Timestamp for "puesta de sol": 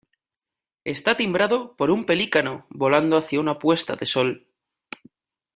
3.59-4.47